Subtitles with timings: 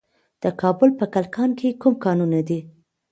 [0.43, 2.59] د کابل په کلکان کې کوم کانونه دي؟